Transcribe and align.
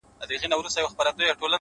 بيا 0.27 0.27
هم 0.27 0.27
وچكالۍ 0.27 0.37
كي 0.41 0.47
له 0.49 0.55
اوبو 0.55 0.69
سره 0.75 0.87
راوتـي 1.03 1.23
يـو 1.27 1.35
ـ 1.39 1.41